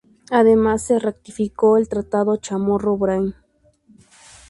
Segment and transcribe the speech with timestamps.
[0.31, 3.35] Además, se ratificó el Tratado Chamorro-Bryan.